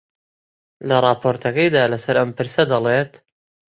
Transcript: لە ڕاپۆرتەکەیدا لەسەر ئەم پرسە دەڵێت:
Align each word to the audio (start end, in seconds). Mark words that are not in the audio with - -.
لە 0.87 0.97
ڕاپۆرتەکەیدا 1.03 1.81
لەسەر 1.93 2.15
ئەم 2.19 2.29
پرسە 2.37 2.63
دەڵێت: 2.71 3.11